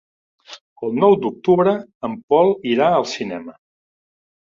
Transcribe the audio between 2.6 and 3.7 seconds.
irà al cinema.